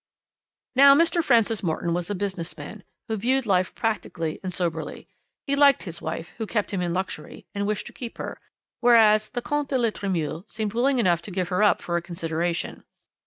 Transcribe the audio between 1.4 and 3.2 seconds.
Morton was a business man, who